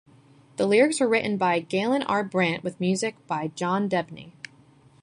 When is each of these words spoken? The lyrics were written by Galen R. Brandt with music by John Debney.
The 0.55 0.65
lyrics 0.65 0.99
were 0.99 1.07
written 1.07 1.37
by 1.37 1.59
Galen 1.59 2.01
R. 2.01 2.23
Brandt 2.23 2.63
with 2.63 2.79
music 2.79 3.17
by 3.27 3.49
John 3.49 3.87
Debney. 3.87 4.31